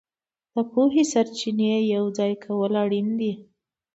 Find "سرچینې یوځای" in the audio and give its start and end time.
1.11-2.33